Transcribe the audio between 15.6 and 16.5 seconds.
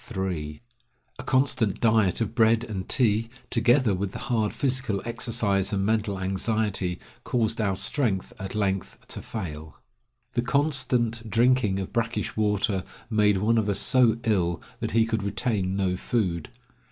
no food.